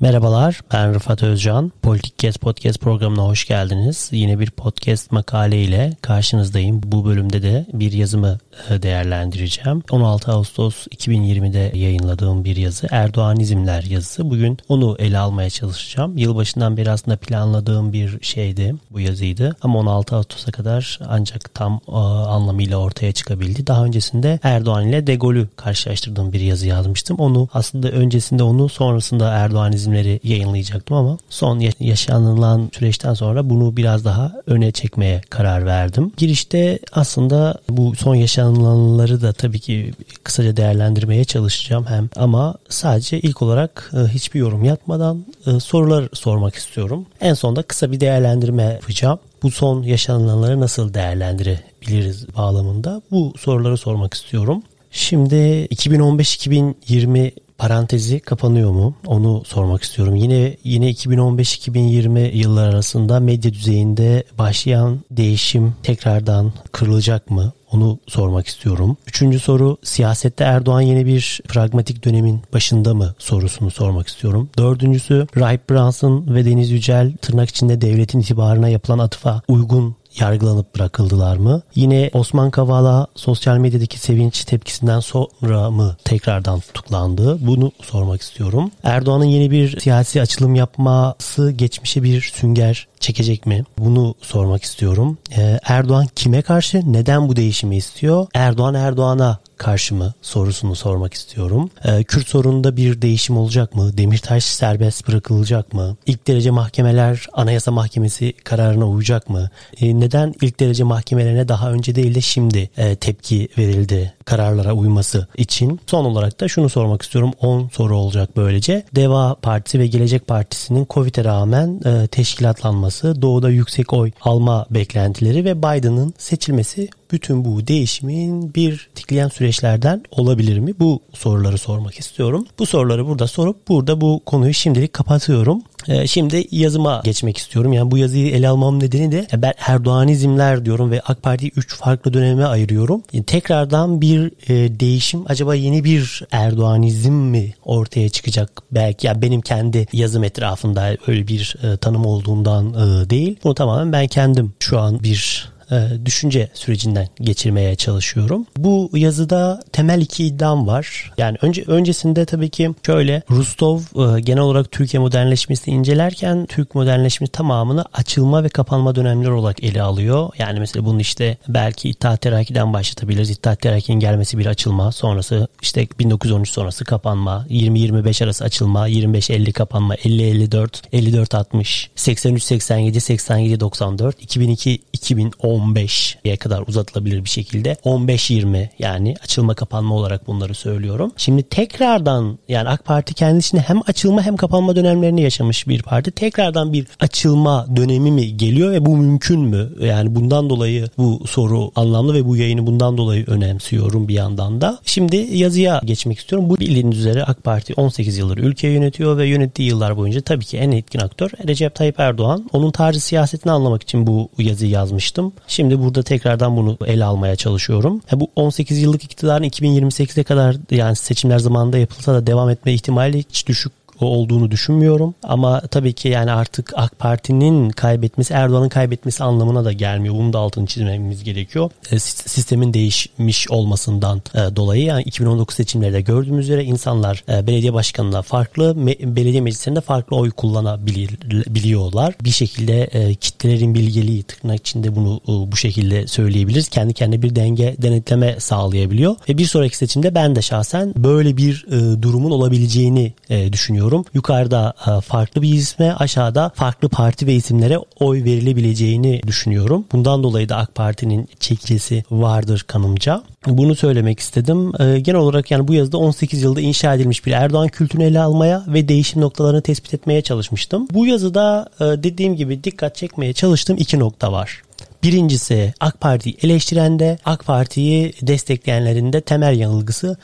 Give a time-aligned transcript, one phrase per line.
[0.00, 1.72] Merhabalar ben Rıfat Özcan.
[1.82, 4.08] Politik Kes Podcast programına hoş geldiniz.
[4.12, 6.80] Yine bir podcast makale ile karşınızdayım.
[6.84, 8.38] Bu bölümde de bir yazımı
[8.70, 9.82] e, değerlendireceğim.
[9.90, 14.30] 16 Ağustos 2020'de yayınladığım bir yazı Erdoğanizmler yazısı.
[14.30, 16.18] Bugün onu ele almaya çalışacağım.
[16.18, 19.56] Yılbaşından beri aslında planladığım bir şeydi bu yazıydı.
[19.62, 23.66] Ama 16 Ağustos'a kadar ancak tam e, anlamıyla ortaya çıkabildi.
[23.66, 27.16] Daha öncesinde Erdoğan ile De Gaulle'ü karşılaştırdığım bir yazı yazmıştım.
[27.16, 34.04] Onu aslında öncesinde onu sonrasında Erdoğanizm çizimleri yayınlayacaktım ama son yaşanılan süreçten sonra bunu biraz
[34.04, 36.12] daha öne çekmeye karar verdim.
[36.16, 39.92] Girişte aslında bu son yaşanılanları da tabii ki
[40.24, 46.54] kısaca değerlendirmeye çalışacağım hem ama sadece ilk olarak e, hiçbir yorum yapmadan e, sorular sormak
[46.54, 47.06] istiyorum.
[47.20, 54.14] En sonda kısa bir değerlendirme yapacağım bu son yaşananları nasıl değerlendirebiliriz bağlamında bu soruları sormak
[54.14, 54.62] istiyorum.
[54.90, 58.94] Şimdi 2015-2020 parantezi kapanıyor mu?
[59.06, 60.16] Onu sormak istiyorum.
[60.16, 67.52] Yine yine 2015-2020 yıllar arasında medya düzeyinde başlayan değişim tekrardan kırılacak mı?
[67.72, 68.96] Onu sormak istiyorum.
[69.06, 74.50] Üçüncü soru siyasette Erdoğan yeni bir pragmatik dönemin başında mı sorusunu sormak istiyorum.
[74.58, 81.36] Dördüncüsü Rahip Brunson ve Deniz Yücel tırnak içinde devletin itibarına yapılan atıfa uygun yargılanıp bırakıldılar
[81.36, 81.62] mı?
[81.74, 87.46] Yine Osman Kavala sosyal medyadaki sevinç tepkisinden sonra mı tekrardan tutuklandı?
[87.46, 88.70] Bunu sormak istiyorum.
[88.82, 93.64] Erdoğan'ın yeni bir siyasi açılım yapması geçmişe bir sünger çekecek mi?
[93.78, 95.18] Bunu sormak istiyorum.
[95.36, 96.92] Ee, Erdoğan kime karşı?
[96.92, 98.26] Neden bu değişimi istiyor?
[98.34, 101.70] Erdoğan Erdoğan'a karşı mı sorusunu sormak istiyorum.
[101.84, 103.98] Ee, Kürt sorununda bir değişim olacak mı?
[103.98, 105.96] Demirtaş serbest bırakılacak mı?
[106.06, 109.50] İlk derece mahkemeler Anayasa Mahkemesi kararına uyacak mı?
[109.80, 115.26] Ee, neden ilk derece mahkemelerine daha önce değil de şimdi e, tepki verildi kararlara uyması
[115.36, 115.80] için?
[115.86, 117.32] Son olarak da şunu sormak istiyorum.
[117.40, 118.84] 10 soru olacak böylece.
[118.94, 125.58] Deva Partisi ve Gelecek Partisi'nin Covid'e rağmen e, teşkilatlanması, doğuda yüksek oy alma beklentileri ve
[125.58, 130.74] Biden'ın seçilmesi bütün bu değişimin bir tikleyen süreçlerden olabilir mi?
[130.80, 132.46] Bu soruları sormak istiyorum.
[132.58, 135.62] Bu soruları burada sorup burada bu konuyu şimdilik kapatıyorum.
[135.88, 137.72] Ee, şimdi yazıma geçmek istiyorum.
[137.72, 142.12] Yani bu yazıyı ele almam nedeni de ben Erdoğanizmler diyorum ve AK Parti'yi 3 farklı
[142.12, 143.02] döneme ayırıyorum.
[143.12, 148.62] Yani tekrardan bir e, değişim acaba yeni bir Erdoğanizm mi ortaya çıkacak?
[148.72, 153.36] Belki ya benim kendi yazım etrafında öyle bir e, tanım olduğundan e, değil.
[153.44, 158.46] Bunu tamamen ben kendim şu an bir e, düşünce sürecinden geçirmeye çalışıyorum.
[158.56, 161.12] Bu yazıda temel iki iddiam var.
[161.18, 167.32] Yani önce öncesinde tabii ki şöyle Rustov e, genel olarak Türkiye modernleşmesini incelerken Türk modernleşmesi
[167.32, 170.30] tamamını açılma ve kapanma dönemleri olarak ele alıyor.
[170.38, 173.30] Yani mesela bunu işte belki İttihat Terakki'den başlatabiliriz.
[173.30, 179.94] İttihat Terakki'nin gelmesi bir açılma, sonrası işte 1913 sonrası kapanma, 20-25 arası açılma, 25-50 kapanma,
[179.94, 190.26] 50-54, 54-60, 83-87, 87-94, 2002-2010 15'ye kadar uzatılabilir bir şekilde 15-20 yani açılma kapanma olarak
[190.26, 191.12] bunları söylüyorum.
[191.16, 196.10] Şimdi tekrardan yani AK Parti kendisine hem açılma hem kapanma dönemlerini yaşamış bir parti.
[196.10, 199.72] Tekrardan bir açılma dönemi mi geliyor ve bu mümkün mü?
[199.80, 204.78] Yani bundan dolayı bu soru anlamlı ve bu yayını bundan dolayı önemsiyorum bir yandan da.
[204.84, 206.50] Şimdi yazıya geçmek istiyorum.
[206.50, 210.56] Bu bildiğiniz üzere AK Parti 18 yıldır ülkeyi yönetiyor ve yönettiği yıllar boyunca tabii ki
[210.58, 212.48] en etkin aktör Recep Tayyip Erdoğan.
[212.52, 215.32] Onun tarzı siyasetini anlamak için bu yazıyı yazmıştım.
[215.48, 218.02] Şimdi burada tekrardan bunu ele almaya çalışıyorum.
[218.12, 223.18] E bu 18 yıllık iktidarın 2028'e kadar yani seçimler zamanında yapılsa da devam etme ihtimali
[223.18, 225.14] hiç düşük olduğunu düşünmüyorum.
[225.22, 230.14] Ama tabii ki yani artık AK Parti'nin kaybetmesi Erdoğan'ın kaybetmesi anlamına da gelmiyor.
[230.14, 231.70] Bunun da altını çizmemiz gerekiyor.
[231.90, 238.22] E, sistemin değişmiş olmasından e, dolayı yani 2019 seçimlerde gördüğümüz üzere insanlar e, belediye başkanına
[238.22, 238.86] farklı,
[239.16, 242.14] belediye meclislerinde farklı oy kullanabiliyorlar.
[242.24, 246.68] Bir şekilde kitlelerin bilgeliği tırnak içinde bunu bu şekilde söyleyebiliriz.
[246.68, 249.16] Kendi kendine bir denge denetleme sağlayabiliyor.
[249.28, 251.66] Ve bir sonraki seçimde ben de şahsen böyle bir
[252.02, 253.12] durumun olabileceğini
[253.52, 254.04] düşünüyorum düşünüyorum.
[254.14, 259.84] Yukarıda e, farklı bir isme aşağıda farklı parti ve isimlere oy verilebileceğini düşünüyorum.
[259.92, 263.22] Bundan dolayı da AK Parti'nin çekicisi vardır kanımca.
[263.46, 264.72] Bunu söylemek istedim.
[264.82, 268.64] E, genel olarak yani bu yazıda 18 yılda inşa edilmiş bir Erdoğan kültürünü ele almaya
[268.68, 270.88] ve değişim noktalarını tespit etmeye çalışmıştım.
[270.92, 274.62] Bu yazıda e, dediğim gibi dikkat çekmeye çalıştığım iki nokta var.
[275.02, 280.16] Birincisi AK Parti'yi eleştirende, AK Parti'yi destekleyenlerin de temel yanılgısı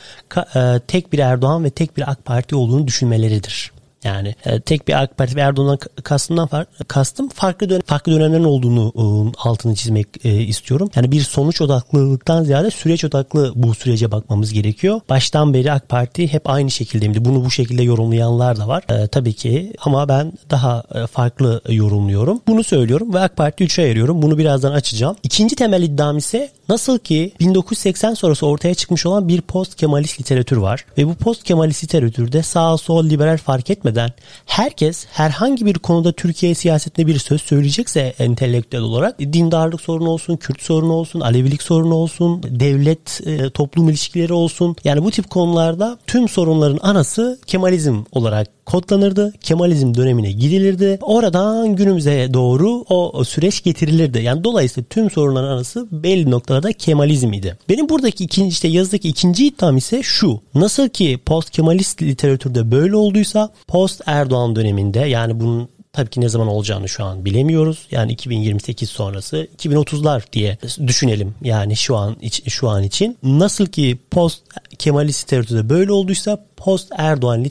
[0.55, 3.74] e, tek bir Erdoğan ve tek bir AK Parti olduğunu düşünmeleridir.
[4.05, 8.45] Yani e, tek bir AK Parti ve Erdoğan'dan kastımdan far, kastım farklı dönem, farklı dönemlerin
[8.45, 9.05] olduğunu e,
[9.49, 10.91] altını çizmek e, istiyorum.
[10.97, 15.01] Yani bir sonuç odaklılıktan ziyade süreç odaklı bu sürece bakmamız gerekiyor.
[15.09, 17.25] Baştan beri AK Parti hep aynı şekildeydi.
[17.25, 18.85] Bunu bu şekilde yorumlayanlar da var.
[18.89, 22.41] E, tabii ki ama ben daha e, farklı yorumluyorum.
[22.49, 24.23] Bunu söylüyorum ve AK Parti 3'e ayırıyorum.
[24.23, 25.17] Bunu birazdan açacağım.
[25.23, 30.57] İkinci temel iddiam ise nasıl ki 1980 sonrası ortaya çıkmış olan bir post Kemalist literatür
[30.57, 34.11] var ve bu post Kemalist literatürde sağ sol liberal fark etmeden
[34.47, 40.63] herkes herhangi bir konuda Türkiye siyasetinde bir söz söyleyecekse entelektüel olarak dindarlık sorunu olsun, Kürt
[40.63, 44.77] sorunu olsun, Alevilik sorunu olsun, devlet e, toplum ilişkileri olsun.
[44.85, 49.33] Yani bu tip konularda tüm sorunların anası Kemalizm olarak kodlanırdı.
[49.41, 50.99] Kemalizm dönemine gidilirdi.
[51.03, 54.23] Oradan günümüze doğru o süreç getirilirdi.
[54.23, 57.59] Yani dolayısıyla tüm sorunların arası belli noktalarda Kemalizm idi.
[57.69, 60.41] Benim buradaki ikinci işte yazıdaki ikinci iddiam ise şu.
[60.55, 66.29] Nasıl ki post Kemalist literatürde böyle olduysa post Erdoğan döneminde yani bunun Tabii ki ne
[66.29, 67.87] zaman olacağını şu an bilemiyoruz.
[67.91, 71.35] Yani 2028 sonrası 2030'lar diye düşünelim.
[71.43, 72.17] Yani şu an
[72.49, 74.43] şu an için nasıl ki post
[74.79, 77.45] Kemalist literatürde böyle olduysa post Erdoğan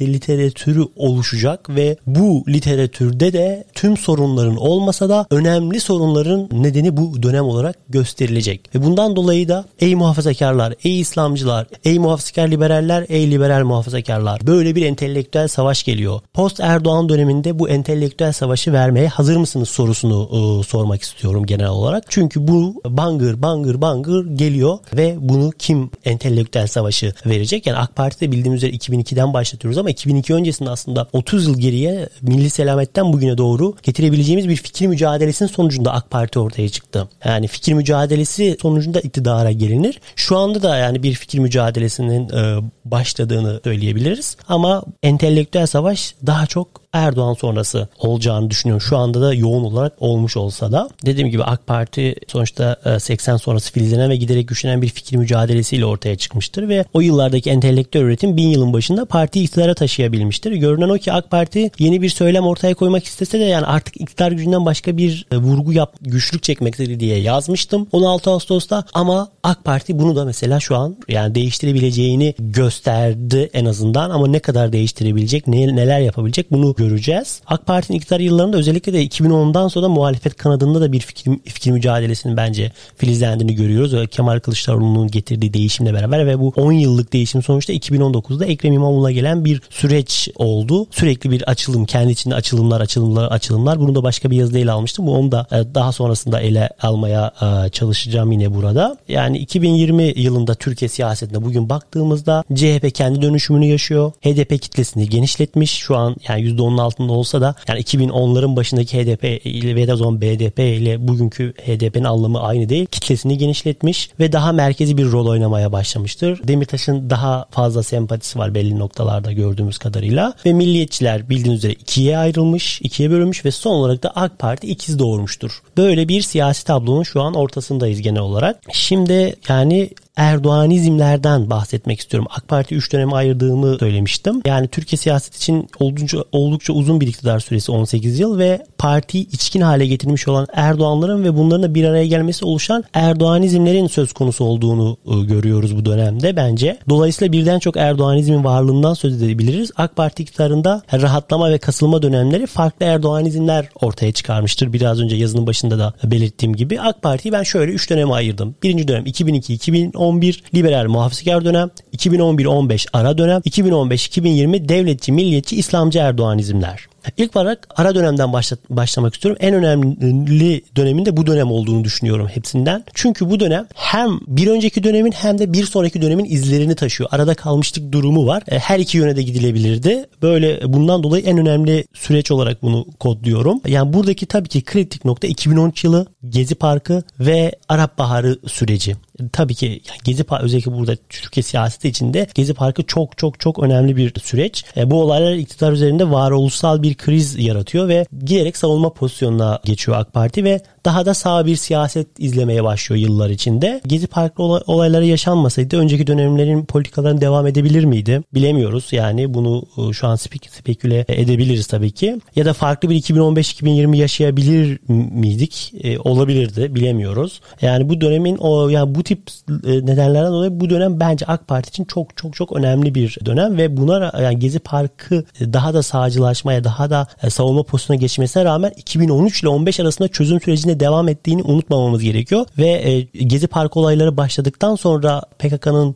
[0.00, 7.44] literatürü oluşacak ve bu literatürde de tüm sorunların olmasa da önemli sorunların nedeni bu dönem
[7.44, 8.74] olarak gösterilecek.
[8.74, 14.74] Ve bundan dolayı da ey muhafazakarlar, ey İslamcılar, ey muhafazakar liberaller, ey liberal muhafazakarlar böyle
[14.74, 16.20] bir entelektüel savaş geliyor.
[16.34, 22.04] Post Erdoğan döneminde bu entelektüel savaşı vermeye hazır mısınız sorusunu e, sormak istiyorum genel olarak.
[22.08, 27.66] Çünkü bu bangır bangır bangır geliyor ve bunu kim entelektüel savaşı verecek?
[27.66, 32.50] Yani AK Parti'de bildiğimiz üzere 2002'den başlatıyoruz ama 2002 öncesinde aslında 30 yıl geriye milli
[32.50, 37.08] selametten bugüne doğru getirebileceğimiz bir fikir mücadelesinin sonucunda AK Parti ortaya çıktı.
[37.24, 40.00] Yani fikir mücadelesi sonucunda iktidara gelinir.
[40.16, 44.36] Şu anda da yani bir fikir mücadelesinin e, başladığını söyleyebiliriz.
[44.48, 48.80] Ama entelektüel savaş daha çok Erdoğan sonrası olacağını düşünüyorum.
[48.80, 50.88] Şu anda da yoğun olarak olmuş olsa da.
[51.06, 55.84] Dediğim gibi AK Parti sonuçta 80 e, sonrası filizlenen ve giderek güçlenen bir fikir mücadelesiyle
[55.84, 60.52] ortaya çıkmıştır ve o yıllardaki entelektüel üretim bin yılın başında partiyi iktidara taşıyabilmiştir.
[60.52, 64.32] Görünen o ki AK Parti yeni bir söylem ortaya koymak istese de yani artık iktidar
[64.32, 69.98] gücünden başka bir e, vurgu yap, güçlük çekmektedir diye yazmıştım 16 Ağustos'ta ama AK Parti
[69.98, 75.76] bunu da mesela şu an yani değiştirebileceğini gösterdi en azından ama ne kadar değiştirebilecek, ne,
[75.76, 77.40] neler yapabilecek bunu göreceğiz.
[77.46, 82.36] AK Parti'nin iktidar yıllarında özellikle de 2010'dan sonra muhalefet kanadında da bir fikir, fikir mücadelesinin
[82.36, 84.08] bence filizlendiğini görüyoruz.
[84.10, 89.44] Kemal Kılıçdaroğlu'nun getirdiği değişimle beraber ve bu 10 yıllık değişim sonuçta 2019'da Ekrem İmamoğlu'na gelen
[89.44, 90.86] bir süreç oldu.
[90.90, 93.80] Sürekli bir açılım, kendi içinde açılımlar, açılımlar, açılımlar.
[93.80, 95.06] Bunu da başka bir yazıda ele almıştım.
[95.06, 98.96] Bu onu da e, daha sonrasında ele almaya e, çalışacağım yine burada.
[99.08, 104.12] Yani 2020 yılında Türkiye siyasetine bugün baktığımızda CHP kendi dönüşümünü yaşıyor.
[104.22, 105.70] HDP kitlesini genişletmiş.
[105.70, 110.58] Şu an yani %10'un altında olsa da yani 2010'ların başındaki HDP ile ve zaman BDP
[110.58, 112.86] ile bugünkü HDP'nin anlamı aynı değil.
[112.86, 116.40] Kitlesini genişletmiş ve daha merkezi bir rol oynamaya başlamıştır.
[116.48, 122.80] Demirtaş'ın daha fazla sempatisi var belli noktalarda gördüğümüz kadarıyla ve milliyetçiler bildiğiniz üzere ikiye ayrılmış,
[122.82, 125.62] ikiye bölünmüş ve son olarak da AK Parti ikiz doğurmuştur.
[125.76, 128.60] Böyle bir siyasi tablonun şu an ortasındayız genel olarak.
[128.72, 129.90] Şimdi yani
[130.20, 132.28] Erdoğanizmlerden bahsetmek istiyorum.
[132.36, 134.42] AK Parti 3 döneme ayırdığımı söylemiştim.
[134.46, 139.60] Yani Türkiye siyaset için oldukça, oldukça uzun bir iktidar süresi 18 yıl ve partiyi içkin
[139.60, 144.96] hale getirmiş olan Erdoğanların ve bunların da bir araya gelmesi oluşan Erdoğanizmlerin söz konusu olduğunu
[145.08, 146.78] ıı, görüyoruz bu dönemde bence.
[146.88, 149.70] Dolayısıyla birden çok Erdoğanizmin varlığından söz edebiliriz.
[149.76, 154.72] AK Parti iktidarında rahatlama ve kasılma dönemleri farklı Erdoğanizmler ortaya çıkarmıştır.
[154.72, 158.54] Biraz önce yazının başında da belirttiğim gibi AK Parti'yi ben şöyle 3 döneme ayırdım.
[158.62, 166.86] Birinci dönem 2002-2010 2011 liberal muhafazakar dönem, 2011-15 ara dönem, 2015-2020 devletçi, milliyetçi, İslamcı Erdoğanizmler.
[167.16, 169.38] İlk olarak ara dönemden başla, başlamak istiyorum.
[169.40, 172.84] En önemli döneminde bu dönem olduğunu düşünüyorum hepsinden.
[172.94, 177.10] Çünkü bu dönem hem bir önceki dönemin hem de bir sonraki dönemin izlerini taşıyor.
[177.12, 178.42] Arada kalmışlık durumu var.
[178.48, 180.06] E, her iki yöne de gidilebilirdi.
[180.22, 183.60] Böyle bundan dolayı en önemli süreç olarak bunu kodluyorum.
[183.66, 188.96] Yani buradaki tabii ki kritik nokta 2013 yılı Gezi Parkı ve Arap Baharı süreci
[189.32, 193.96] tabii ki Gezi Parkı özellikle burada Türkiye siyaseti içinde Gezi Parkı çok çok çok önemli
[193.96, 194.64] bir süreç.
[194.76, 199.98] E, bu olaylar iktidar üzerinde varoluşsal bir bir kriz yaratıyor ve giderek savunma pozisyonuna geçiyor
[199.98, 203.80] AK Parti ve daha da sağ bir siyaset izlemeye başlıyor yıllar içinde.
[203.86, 208.22] Gezi Parkı olayları yaşanmasaydı önceki dönemlerin politikalarını devam edebilir miydi?
[208.34, 208.88] Bilemiyoruz.
[208.92, 212.20] Yani bunu e, şu an speküle edebiliriz tabii ki.
[212.36, 215.72] Ya da farklı bir 2015-2020 yaşayabilir miydik?
[215.82, 216.74] E, olabilirdi.
[216.74, 217.40] Bilemiyoruz.
[217.62, 221.68] Yani bu dönemin o yani bu tip e, nedenlerden dolayı bu dönem bence AK Parti
[221.68, 226.64] için çok çok çok önemli bir dönem ve buna yani Gezi Parkı daha da sağcılaşmaya,
[226.64, 232.02] daha da savunma pozisyonuna geçmesine rağmen 2013 ile 15 arasında çözüm sürecinde devam ettiğini unutmamamız
[232.02, 235.94] gerekiyor ve Gezi Parkı olayları başladıktan sonra PKK'nın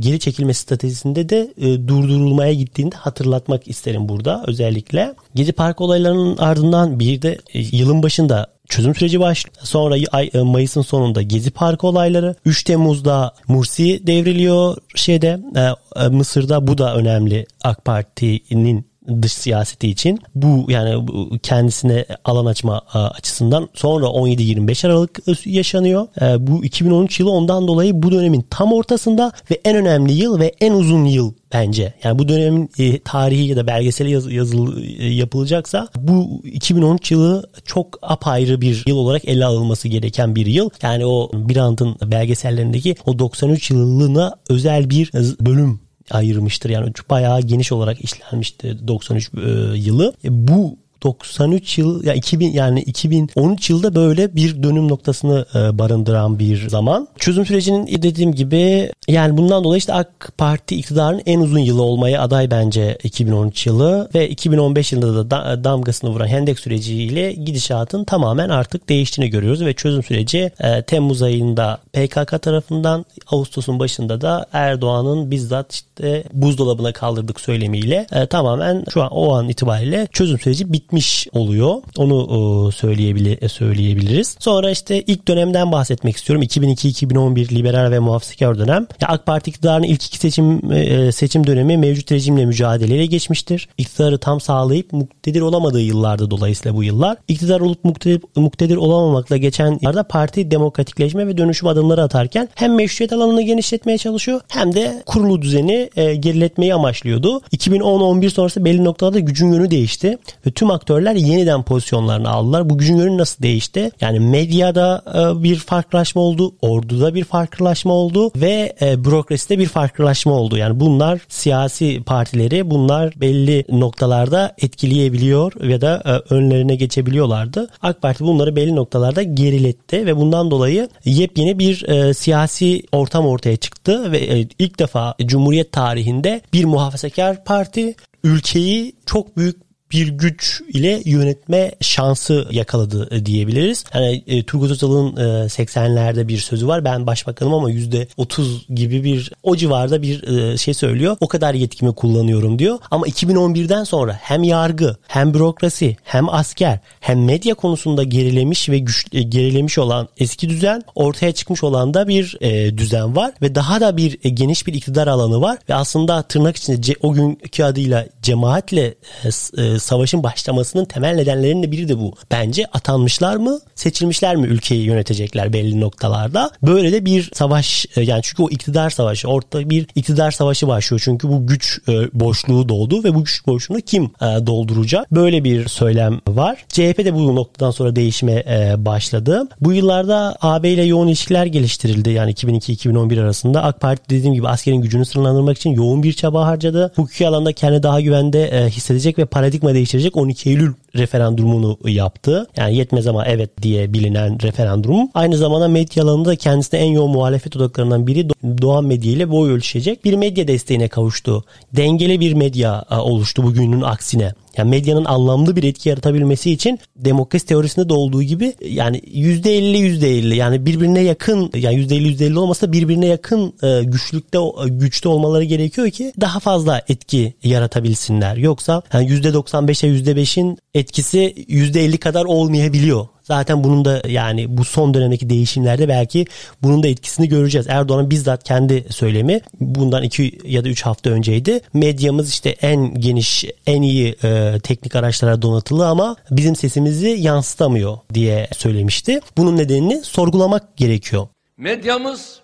[0.00, 1.54] geri çekilme stratejisinde de
[1.88, 5.14] durdurulmaya gittiğini hatırlatmak isterim burada özellikle.
[5.34, 9.56] Gezi Parkı olaylarının ardından bir de yılın başında çözüm süreci başlıyor.
[9.62, 12.34] Sonra ay, e, Mayıs'ın sonunda Gezi Parkı olayları.
[12.44, 15.60] 3 Temmuz'da Mursi devriliyor şeyde e,
[16.04, 18.86] e, Mısır'da bu da önemli AK Parti'nin
[19.22, 21.06] dış siyaseti için bu yani
[21.42, 26.06] kendisine alan açma açısından sonra 17-25 Aralık yaşanıyor.
[26.38, 30.72] Bu 2013 yılı ondan dolayı bu dönemin tam ortasında ve en önemli yıl ve en
[30.72, 31.94] uzun yıl bence.
[32.04, 37.50] Yani bu dönemin e, tarihi ya da belgeseli yaz, yazıl, e, yapılacaksa bu 2013 yılı
[37.64, 40.70] çok apayrı bir yıl olarak ele alınması gereken bir yıl.
[40.82, 46.70] Yani o Brandt'ın belgesellerindeki o 93 yılına özel bir bölüm ayırmıştır.
[46.70, 49.40] Yani bayağı geniş olarak işlenmişti 93 e,
[49.76, 50.12] yılı.
[50.24, 56.38] E, bu 93 yıl ya 2000 yani 2013 yılda böyle bir dönüm noktasını e, barındıran
[56.38, 57.08] bir zaman.
[57.18, 62.22] Çözüm sürecinin dediğim gibi yani bundan dolayı işte AK Parti iktidarın en uzun yılı olmaya
[62.22, 68.88] aday bence 2013 yılı ve 2015 yılında da damgasını vuran Hendek süreciyle gidişatın tamamen artık
[68.88, 75.72] değiştiğini görüyoruz ve çözüm süreci e, Temmuz ayında PKK tarafından Ağustos'un başında da Erdoğan'ın bizzat
[75.72, 81.82] işte buzdolabına kaldırdık söylemiyle e, tamamen şu an o an itibariyle çözüm süreci bitmiş oluyor.
[81.96, 84.36] Onu söyleyebilir, e, söyleyebiliriz.
[84.38, 86.42] Sonra işte ilk dönemden bahsetmek istiyorum.
[86.42, 88.86] 2002-2011 liberal ve muhafazakar dönem.
[89.00, 93.68] Ya AK Parti iktidarının ilk iki seçim e, seçim dönemi mevcut rejimle mücadeleyle geçmiştir.
[93.78, 97.16] İktidarı tam sağlayıp muktedir olamadığı yıllarda dolayısıyla bu yıllar.
[97.28, 103.12] İktidar olup muktedir, muktedir olamamakla geçen yıllarda parti demokratikleşme ve dönüşüm adımları atarken hem meşruiyet
[103.12, 107.40] alanını genişletmeye çalışıyor hem de kurulu düzeni e, geriletmeyi amaçlıyordu.
[107.40, 112.70] 2010-11 sonrası belli noktalarda gücün yönü değişti ve tüm aktörler yeniden pozisyonlarını aldılar.
[112.70, 113.90] Bu gücün yönü nasıl değişti?
[114.00, 120.32] Yani medyada e, bir farklılaşma oldu, orduda bir farklılaşma oldu ve e, bürokraside bir farklılaşma
[120.32, 120.56] oldu.
[120.56, 127.68] Yani bunlar siyasi partileri bunlar belli noktalarda etkileyebiliyor ya da e, önlerine geçebiliyorlardı.
[127.82, 131.74] AK Parti bunları belli noktalarda geriletti ve bundan dolayı yepyeni bir
[132.14, 139.63] siyasi ortam ortaya çıktı ve ilk defa Cumhuriyet tarihinde bir muhafazakar parti ülkeyi çok büyük
[139.94, 143.84] bir güç ile yönetme şansı yakaladı e, diyebiliriz.
[143.94, 146.84] Yani e, Turgut Özal'ın e, 80'lerde bir sözü var.
[146.84, 151.16] Ben başbakanım ama %30 gibi bir o civarda bir e, şey söylüyor.
[151.20, 152.78] O kadar yetkimi kullanıyorum diyor.
[152.90, 159.06] Ama 2011'den sonra hem yargı hem bürokrasi hem asker hem medya konusunda gerilemiş ve güç,
[159.12, 163.80] e, gerilemiş olan eski düzen ortaya çıkmış olan da bir e, düzen var ve daha
[163.80, 168.06] da bir e, geniş bir iktidar alanı var ve aslında tırnak içinde o günkü adıyla
[168.22, 169.28] cemaatle e,
[169.62, 172.14] e, savaşın başlamasının temel nedenlerinin biri de bu.
[172.30, 176.50] Bence atanmışlar mı, seçilmişler mi ülkeyi yönetecekler belli noktalarda.
[176.62, 181.02] Böyle de bir savaş e, yani çünkü o iktidar savaşı, orta bir iktidar savaşı başlıyor.
[181.04, 185.12] Çünkü bu güç e, boşluğu doldu ve bu güç boşluğunu kim e, dolduracak?
[185.12, 186.64] Böyle bir söylem var.
[186.68, 188.44] CHP de bu noktadan sonra değişime
[188.78, 189.48] başladı.
[189.60, 192.10] Bu yıllarda AB ile yoğun ilişkiler geliştirildi.
[192.10, 196.92] Yani 2002-2011 arasında AK Parti dediğim gibi askerin gücünü sınırlandırmak için yoğun bir çaba harcadı.
[196.96, 202.46] Hukuki alanda kendi daha güvende hissedecek ve paradigma değiştirecek 12 Eylül referandumunu yaptı.
[202.56, 205.08] Yani yetmez ama evet diye bilinen referandum.
[205.14, 208.28] Aynı zamanda medya alanında kendisine en yoğun muhalefet odaklarından biri
[208.62, 211.44] Doğan Medya ile boy ölçüşecek bir medya desteğine kavuştu.
[211.72, 214.32] Dengeli bir medya oluştu bugünün aksine.
[214.56, 220.34] Yani medyanın anlamlı bir etki yaratabilmesi için demokrasi teorisinde de olduğu gibi yani %50 %50
[220.34, 226.12] yani birbirine yakın yani %50 %50 olmasa birbirine yakın e, güçlükte güçte olmaları gerekiyor ki
[226.20, 228.36] daha fazla etki yaratabilsinler.
[228.36, 233.06] Yoksa yani %95'e %5'in etkisi %50 kadar olmayabiliyor.
[233.24, 236.26] Zaten bunun da yani bu son dönemdeki değişimlerde belki
[236.62, 237.66] bunun da etkisini göreceğiz.
[237.68, 241.60] Erdoğan'ın bizzat kendi söylemi bundan 2 ya da 3 hafta önceydi.
[241.74, 248.48] Medyamız işte en geniş, en iyi e, teknik araçlara donatılı ama bizim sesimizi yansıtamıyor diye
[248.56, 249.20] söylemişti.
[249.36, 251.26] Bunun nedenini sorgulamak gerekiyor.
[251.56, 252.40] Medyamız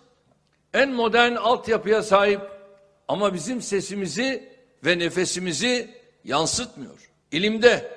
[0.74, 2.40] en modern altyapıya sahip
[3.08, 4.48] ama bizim sesimizi
[4.84, 5.90] ve nefesimizi
[6.24, 7.10] yansıtmıyor.
[7.32, 7.92] ilimde,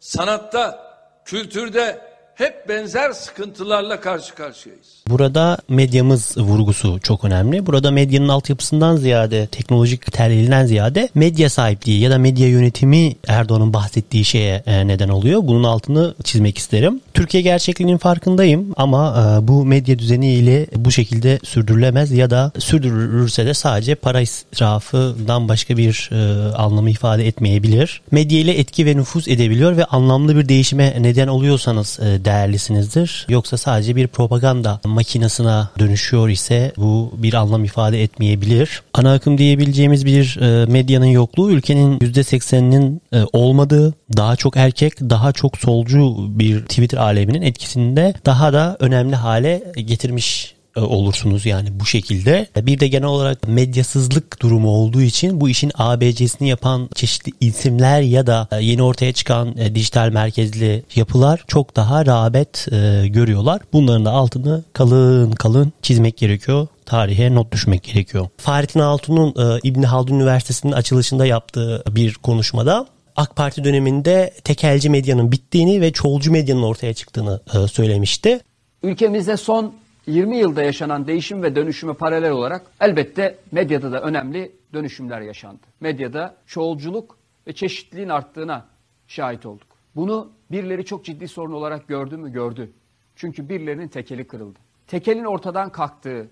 [0.00, 4.94] sanatta, kültürde hep benzer sıkıntılarla karşı karşıyayız.
[5.08, 7.66] Burada medyamız vurgusu çok önemli.
[7.66, 14.24] Burada medyanın altyapısından ziyade, teknolojik terliğinden ziyade medya sahipliği ya da medya yönetimi Erdoğan'ın bahsettiği
[14.24, 15.40] şeye e, neden oluyor.
[15.44, 17.00] Bunun altını çizmek isterim.
[17.14, 23.54] Türkiye gerçekliğinin farkındayım ama e, bu medya düzeniyle bu şekilde sürdürülemez ya da sürdürülürse de
[23.54, 28.02] sadece para israfından başka bir e, anlamı ifade etmeyebilir.
[28.10, 33.26] Medya ile etki ve nüfuz edebiliyor ve anlamlı bir değişime neden oluyorsanız değerlisinizdir.
[33.28, 38.82] Yoksa sadece bir propaganda makinesine dönüşüyor ise bu bir anlam ifade etmeyebilir.
[38.94, 45.32] Ana akım diyebileceğimiz bir e, medyanın yokluğu ülkenin %80'inin e, olmadığı, daha çok erkek, daha
[45.32, 52.46] çok solcu bir Twitter aleminin etkisinde daha da önemli hale getirmiş olursunuz yani bu şekilde.
[52.56, 58.26] Bir de genel olarak medyasızlık durumu olduğu için bu işin ABC'sini yapan çeşitli isimler ya
[58.26, 62.66] da e, yeni ortaya çıkan e, dijital merkezli yapılar çok daha rağbet
[63.06, 63.60] görüyorlar.
[63.72, 68.28] Bunların da altını kalın kalın çizmek gerekiyor tarihe not düşmek gerekiyor.
[68.36, 75.32] Fahrettin Altun'un e, İbn Haldun Üniversitesi'nin açılışında yaptığı bir konuşmada AK Parti döneminde tekelci medyanın
[75.32, 78.40] bittiğini ve çoğulcu medyanın ortaya çıktığını e, söylemişti.
[78.82, 79.74] Ülkemizde son
[80.06, 85.62] 20 yılda yaşanan değişim ve dönüşüme paralel olarak elbette medyada da önemli dönüşümler yaşandı.
[85.80, 88.66] Medyada çoğulculuk ve çeşitliliğin arttığına
[89.06, 89.66] şahit olduk.
[89.96, 92.32] Bunu birileri çok ciddi sorun olarak gördü mü?
[92.32, 92.72] Gördü.
[93.16, 94.58] Çünkü birilerinin tekeli kırıldı.
[94.86, 96.30] Tekelin ortadan kalktığı,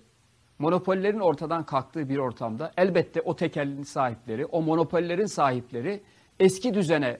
[0.58, 6.02] monopollerin ortadan kalktığı bir ortamda elbette o tekelin sahipleri, o monopollerin sahipleri
[6.40, 7.18] eski düzene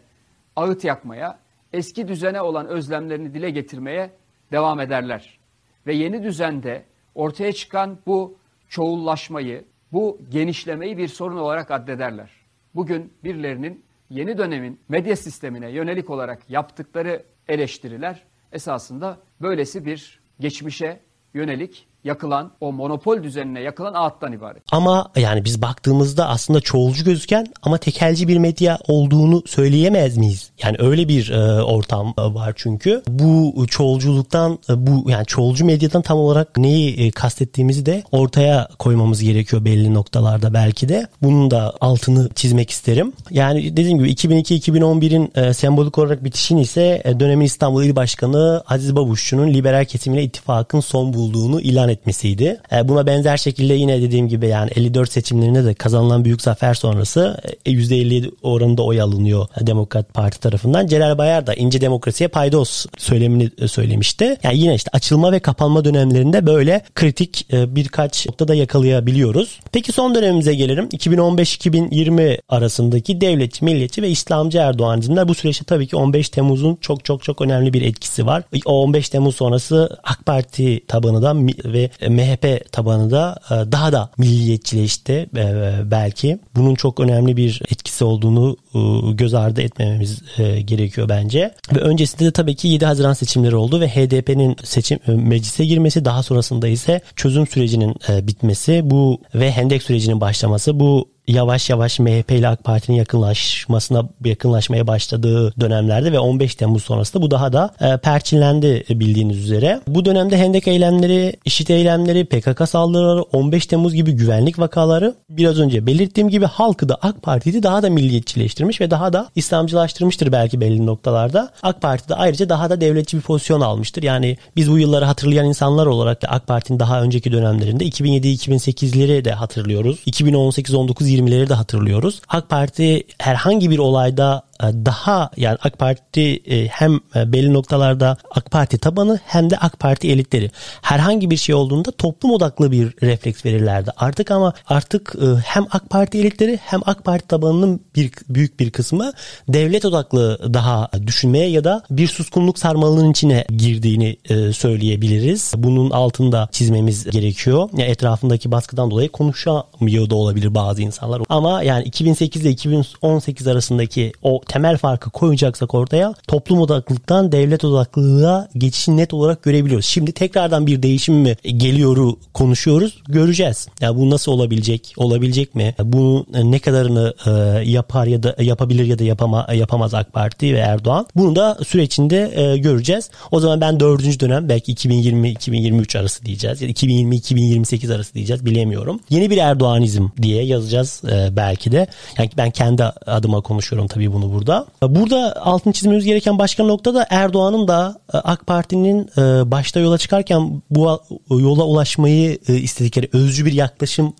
[0.56, 1.38] ağıt yakmaya,
[1.73, 4.11] eski düzene olan özlemlerini dile getirmeye
[4.52, 5.41] devam ederler
[5.86, 6.84] ve yeni düzende
[7.14, 12.30] ortaya çıkan bu çoğullaşmayı, bu genişlemeyi bir sorun olarak addederler.
[12.74, 18.22] Bugün birilerinin yeni dönemin medya sistemine yönelik olarak yaptıkları eleştiriler
[18.52, 21.00] esasında böylesi bir geçmişe
[21.34, 24.62] yönelik yakılan, o monopol düzenine yakılan ağıttan ibaret.
[24.73, 30.50] Ama yani biz baktığımızda aslında çoğulcu gözüken ama tekelci bir medya olduğunu söyleyemez miyiz?
[30.62, 33.02] Yani öyle bir e, ortam e, var çünkü.
[33.09, 39.23] Bu çoğulculuktan, e, bu yani çoğulcu medyadan tam olarak neyi e, kastettiğimizi de ortaya koymamız
[39.23, 41.06] gerekiyor belli noktalarda belki de.
[41.23, 43.12] Bunun da altını çizmek isterim.
[43.31, 48.96] Yani dediğim gibi 2002-2011'in e, sembolik olarak bitişini ise e, dönemin İstanbul İl Başkanı Aziz
[48.96, 52.61] Babuşçu'nun liberal kesimiyle ittifakın son bulduğunu ilan etmesiydi.
[52.72, 57.40] E, buna benzer şekilde yine dediğim gibi yani 54 seçimlerinde de kazanılan büyük zafer sonrası
[57.66, 60.87] %57 e, oranında oy alınıyor Demokrat Parti tarafından.
[60.87, 64.37] Celal Bayar da ince demokrasiye paydos söylemini e, söylemişti.
[64.42, 69.61] Yani yine işte açılma ve kapanma dönemlerinde böyle kritik birkaç noktada yakalayabiliyoruz.
[69.72, 70.88] Peki son dönemimize gelelim.
[70.88, 77.22] 2015-2020 arasındaki devletçi, milliyetçi ve İslamcı Erdoğanizmler bu süreçte tabii ki 15 Temmuz'un çok çok
[77.22, 78.42] çok önemli bir etkisi var.
[78.66, 81.33] O 15 Temmuz sonrası AK Parti tabanı da
[81.64, 86.38] ve ve MHP tabanı da e, daha da milliyetçileşti e, belki.
[86.57, 90.23] Bunun çok önemli bir etkisi olduğunu e, göz ardı etmememiz
[90.64, 91.55] gerekiyor bence.
[91.75, 96.23] Ve öncesinde de tabii ki 7 Haziran seçimleri oldu ve HDP'nin seçim meclise girmesi daha
[96.23, 102.48] sonrasında ise çözüm sürecinin bitmesi bu ve hendek sürecinin başlaması bu yavaş yavaş MHP ile
[102.48, 108.85] AK Parti'nin yakınlaşmasına yakınlaşmaya başladığı dönemlerde ve 15 Temmuz sonrasında bu daha da e, perçinlendi
[108.90, 109.80] bildiğiniz üzere.
[109.87, 115.87] Bu dönemde Hendek eylemleri, işit eylemleri, PKK saldırıları, 15 Temmuz gibi güvenlik vakaları biraz önce
[115.87, 120.87] belirttiğim gibi halkı da AK Parti'yi daha da milliyetçileştirmiş ve daha da İslamcılaştırmıştır belki belli
[120.87, 121.50] noktalarda.
[121.62, 124.02] AK Parti de ayrıca daha da devletçi bir pozisyon almıştır.
[124.02, 129.32] Yani biz bu yılları hatırlayan insanlar olarak da AK Parti'nin daha önceki dönemlerinde 2007-2008'leri de
[129.32, 129.98] hatırlıyoruz.
[130.06, 132.22] 2018-19 20'leri de hatırlıyoruz.
[132.28, 138.51] AK Parti herhangi bir olayda daha yani AK Parti e, hem e, belli noktalarda AK
[138.51, 140.51] Parti tabanı hem de AK Parti elitleri
[140.83, 143.90] herhangi bir şey olduğunda toplum odaklı bir refleks verirlerdi.
[143.96, 149.12] Artık ama artık hem AK Parti elitleri hem AK Parti tabanının bir büyük bir kısmı
[149.48, 154.16] devlet odaklı daha düşünmeye ya da bir suskunluk sarmalının içine girdiğini
[154.53, 155.53] söyleyebiliriz.
[155.57, 157.68] Bunun altında çizmemiz gerekiyor.
[157.72, 161.22] Yani etrafındaki baskıdan dolayı konuşamıyor da olabilir bazı insanlar.
[161.29, 168.48] Ama yani 2008 ile 2018 arasındaki o temel farkı koyacaksak ortaya toplum odaklılıktan devlet odaklılığa
[168.56, 169.86] geçişi net olarak görebiliyoruz.
[169.86, 173.02] Şimdi tekrardan bir değişim mi geliyoru konuşuyoruz.
[173.08, 173.68] Göreceğiz.
[173.80, 174.94] Ya yani bu nasıl olabilecek?
[174.96, 175.74] Olabilecek mi?
[175.84, 177.30] Bu ne kadarını e,
[177.70, 181.06] yapar ya da yapabilir ya da yapama, yapamaz AK Parti ve Erdoğan.
[181.16, 183.10] Bunu da süreçinde e, göreceğiz.
[183.30, 186.62] O zaman ben dördüncü dönem belki 2020-2023 arası diyeceğiz.
[186.62, 188.44] Ya da 2020-2028 arası diyeceğiz.
[188.44, 189.00] Bilemiyorum.
[189.10, 191.86] Yeni bir Erdoğanizm diye yazacağız e, belki de.
[192.18, 194.66] Yani ben kendi adıma konuşuyorum tabii bunu burada burada.
[194.83, 199.98] Burada altın çizmemiz gereken başka nokta da Erdoğan'ın da e, AK Parti'nin e, başta yola
[199.98, 201.00] çıkarken bu
[201.31, 204.14] yola ulaşmayı e, istedikleri özcü bir yaklaşım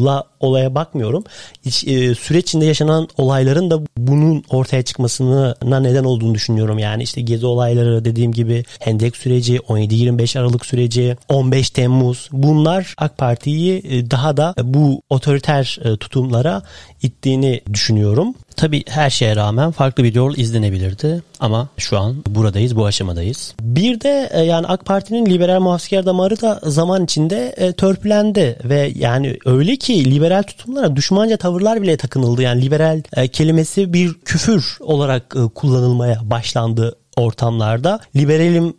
[0.00, 1.24] la olaya bakmıyorum.
[1.66, 6.78] E, süreç içinde yaşanan olayların da bunun ortaya çıkmasına neden olduğunu düşünüyorum.
[6.78, 13.18] Yani işte gezi olayları dediğim gibi Hendek süreci, 17-25 Aralık süreci, 15 Temmuz bunlar AK
[13.18, 16.62] Parti'yi e, daha da bu otoriter e, tutumlara
[17.02, 18.34] ittiğini düşünüyorum.
[18.56, 23.54] Tabii her şeye rağmen farklı bir yol izlenebilirdi ama şu an buradayız, bu aşamadayız.
[23.60, 29.76] Bir de yani AK Parti'nin liberal muhafazakar damarı da zaman içinde törpülendi ve yani öyle
[29.76, 32.42] ki liberal tutumlara düşmanca tavırlar bile takınıldı.
[32.42, 38.00] Yani liberal e, kelimesi bir küfür olarak kullanılmaya başlandı ortamlarda.
[38.16, 38.74] Liberalim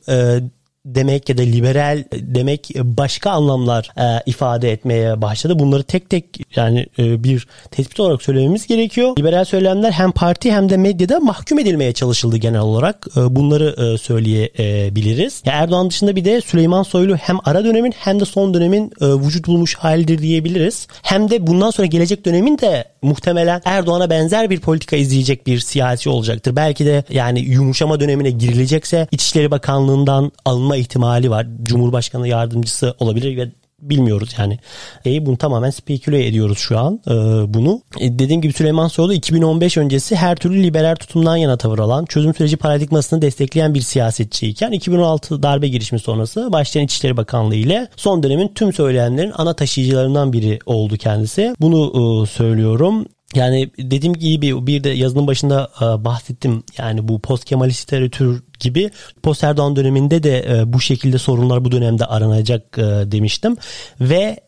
[0.96, 5.60] demek ya da liberal demek başka anlamlar e, ifade etmeye başladı.
[5.60, 6.26] Bunları tek tek
[6.56, 9.18] yani e, bir tespit olarak söylememiz gerekiyor.
[9.20, 13.08] Liberal söylemler hem parti hem de medyada mahkum edilmeye çalışıldı genel olarak.
[13.18, 15.42] E, bunları söyleyebiliriz.
[15.46, 19.76] Erdoğan dışında bir de Süleyman Soylu hem ara dönemin hem de son dönemin vücut bulmuş
[19.76, 20.88] halidir diyebiliriz.
[21.02, 26.10] Hem de bundan sonra gelecek dönemin de muhtemelen Erdoğan'a benzer bir politika izleyecek bir siyasi
[26.10, 26.56] olacaktır.
[26.56, 31.48] Belki de yani yumuşama dönemine girilecekse İçişleri Bakanlığı'ndan alınma ihtimali var.
[31.64, 33.52] Cumhurbaşkanı yardımcısı olabilir ve
[33.82, 34.60] bilmiyoruz yani.
[35.06, 37.14] E, bunu tamamen speküle ediyoruz şu an e,
[37.54, 37.82] bunu.
[38.00, 42.34] E, dediğim gibi Süleyman Soylu 2015 öncesi her türlü liberal tutumdan yana tavır alan, çözüm
[42.34, 48.52] süreci paradigmasını destekleyen bir siyasetçiyken 2016 darbe girişimi sonrası başlayan İçişleri Bakanlığı ile son dönemin
[48.56, 51.56] tüm söyleyenlerin ana taşıyıcılarından biri oldu kendisi.
[51.60, 53.06] Bunu e, söylüyorum.
[53.36, 56.64] Yani dediğim gibi bir de yazının başında e, bahsettim.
[56.78, 58.92] Yani bu post Kemalist literatür gibi
[59.24, 63.58] post Erdoğan döneminde de e, bu şekilde sorunlar bu dönemde aranacak e, demiştim.
[64.02, 64.40] Ve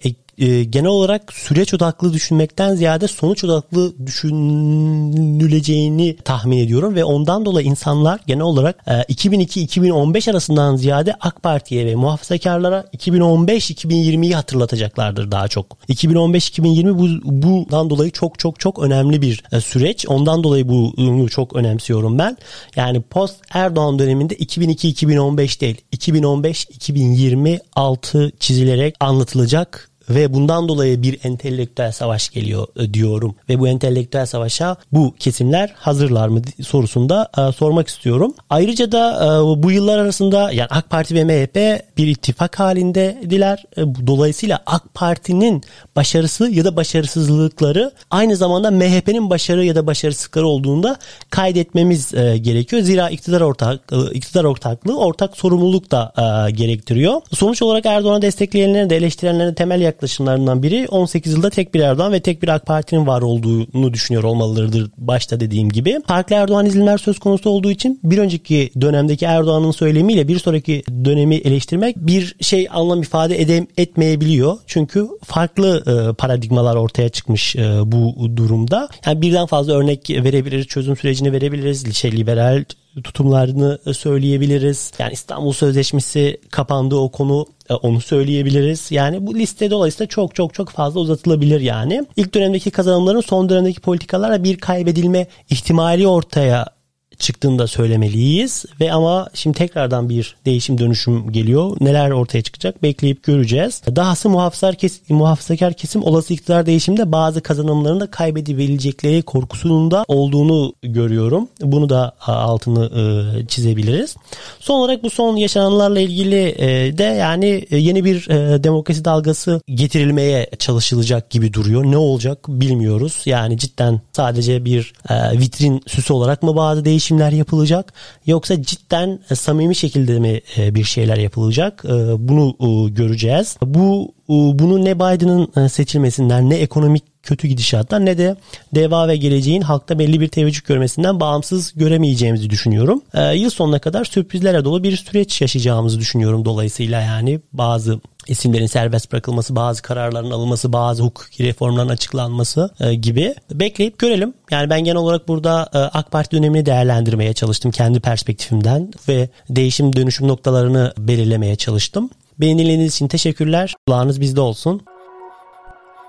[0.42, 7.68] e, genel olarak süreç odaklı düşünmekten ziyade sonuç odaklı düşünüleceğini tahmin ediyorum ve ondan dolayı
[7.68, 15.78] insanlar genel olarak e, 2002-2015 arasından ziyade AK Parti'ye ve muhafazakarlara 2015-2020'yi hatırlatacaklardır daha çok.
[15.90, 17.08] 2015-2020 bu
[17.44, 20.06] bundan dolayı çok çok çok önemli bir e, süreç.
[20.08, 22.38] Ondan dolayı bunu çok önemsiyorum ben.
[22.76, 32.30] Yani post Erdoğan döneminde 2002-2015 değil 2015-2026 çizilerek anlatılacak ve bundan dolayı bir entelektüel savaş
[32.30, 33.36] geliyor e, diyorum.
[33.50, 38.34] Ve bu entelektüel savaşa bu kesimler hazırlar mı sorusunda e, sormak istiyorum.
[38.50, 43.64] Ayrıca da e, bu yıllar arasında yani AK Parti ve MHP bir ittifak halindediler.
[43.78, 45.62] E, dolayısıyla AK Parti'nin
[45.96, 50.98] başarısı ya da başarısızlıkları aynı zamanda MHP'nin başarı ya da başarısızlıkları olduğunda
[51.30, 52.82] kaydetmemiz e, gerekiyor.
[52.82, 57.22] Zira iktidar ortak e, iktidar ortaklığı ortak sorumluluk da e, gerektiriyor.
[57.34, 62.20] Sonuç olarak Erdoğan'ı destekleyenlerin de eleştirenlerin temel yaklaşımlarından biri 18 yılda tek bir Erdoğan ve
[62.20, 66.00] tek bir AK Parti'nin var olduğunu düşünüyor olmalıdır başta dediğim gibi.
[66.08, 71.36] Farklı Erdoğan izlenimler söz konusu olduğu için bir önceki dönemdeki Erdoğan'ın söylemiyle bir sonraki dönemi
[71.36, 74.58] eleştirmek bir şey anlam ifade ede etmeyebiliyor.
[74.68, 78.90] Çünkü farklı e, paradigmalar ortaya çıkmış e, bu durumda.
[79.06, 81.96] Yani birden fazla örnek verebiliriz, çözüm sürecini verebiliriz.
[81.96, 82.64] Şey liberal
[83.04, 84.92] tutumlarını söyleyebiliriz.
[85.00, 88.92] Yani İstanbul Sözleşmesi kapandı o konu e, onu söyleyebiliriz.
[88.92, 92.06] Yani bu liste dolayısıyla çok çok çok fazla uzatılabilir yani.
[92.16, 96.81] İlk dönemdeki kazanımların son dönemdeki politikalarla bir kaybedilme ihtimali ortaya
[97.22, 101.78] çıktığında söylemeliyiz ve ama şimdi tekrardan bir değişim dönüşüm geliyor.
[101.82, 103.82] Neler ortaya çıkacak bekleyip göreceğiz.
[103.96, 110.74] Dahası muhafazakar, kes, muhafazakar kesim olası iktidar değişiminde bazı kazanımlarını da kaybedebilecekleri korkusunun da olduğunu
[110.84, 111.48] görüyorum.
[111.62, 114.16] Bunu da altını e, çizebiliriz.
[114.60, 119.62] Son olarak bu son yaşananlarla ilgili e, de yani e, yeni bir e, demokrasi dalgası
[119.68, 121.84] getirilmeye çalışılacak gibi duruyor.
[121.84, 123.22] Ne olacak bilmiyoruz.
[123.26, 127.94] Yani cidden sadece bir e, vitrin süsü olarak mı bazı değişim değişimler yapılacak
[128.26, 131.90] yoksa cidden e, samimi şekilde mi e, bir şeyler yapılacak e,
[132.28, 133.58] bunu göreceğiz.
[133.62, 138.36] Bu bunu ne Biden'ın seçilmesinden ne ekonomik kötü gidişattan ne de
[138.76, 143.02] deva ve geleceğin halkta belli bir teveccüh görmesinden bağımsız göremeyeceğimizi düşünüyorum.
[143.36, 149.56] yıl sonuna kadar sürprizlere dolu bir süreç yaşayacağımızı düşünüyorum dolayısıyla yani bazı isimlerin serbest bırakılması,
[149.56, 154.34] bazı kararların alınması, bazı hukuki reformların açıklanması e, gibi bekleyip görelim.
[154.52, 159.96] Yani ben genel olarak burada e, AK Parti dönemini değerlendirmeye çalıştım kendi perspektifimden ve değişim
[159.96, 162.10] dönüşüm noktalarını belirlemeye çalıştım.
[162.42, 163.76] Beni dinlediğiniz için teşekkürler.
[163.88, 164.82] Kulağınız bizde olsun.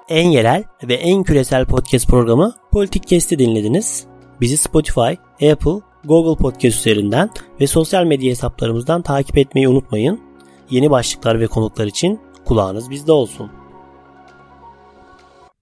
[0.09, 4.07] En yerel ve en küresel podcast programı Politik Kesti dinlediniz.
[4.40, 5.12] Bizi Spotify,
[5.51, 10.21] Apple, Google Podcast üzerinden ve sosyal medya hesaplarımızdan takip etmeyi unutmayın.
[10.71, 13.51] Yeni başlıklar ve konuklar için kulağınız bizde olsun.